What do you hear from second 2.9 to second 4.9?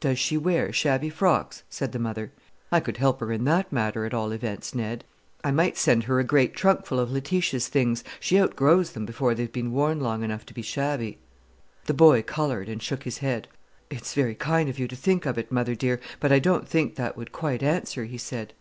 help her in that matter, at all events,